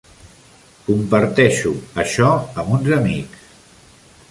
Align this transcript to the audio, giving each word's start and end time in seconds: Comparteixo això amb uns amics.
Comparteixo 0.87 1.75
això 2.05 2.33
amb 2.63 2.75
uns 2.79 2.91
amics. 2.99 3.47